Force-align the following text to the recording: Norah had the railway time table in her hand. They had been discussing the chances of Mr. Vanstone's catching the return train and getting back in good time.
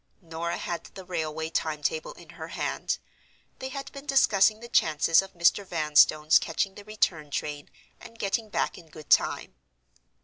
Norah 0.19 0.57
had 0.57 0.85
the 0.85 1.05
railway 1.05 1.51
time 1.51 1.83
table 1.83 2.13
in 2.13 2.29
her 2.29 2.47
hand. 2.47 2.97
They 3.59 3.69
had 3.69 3.91
been 3.91 4.07
discussing 4.07 4.59
the 4.59 4.67
chances 4.67 5.21
of 5.21 5.35
Mr. 5.35 5.63
Vanstone's 5.63 6.39
catching 6.39 6.73
the 6.73 6.83
return 6.83 7.29
train 7.29 7.69
and 7.99 8.17
getting 8.17 8.49
back 8.49 8.79
in 8.79 8.87
good 8.89 9.11
time. 9.11 9.53